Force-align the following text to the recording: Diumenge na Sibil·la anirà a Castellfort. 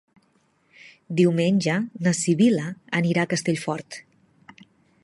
Diumenge 1.19 1.75
na 2.07 2.15
Sibil·la 2.21 2.67
anirà 3.03 3.27
a 3.27 3.33
Castellfort. 3.37 4.01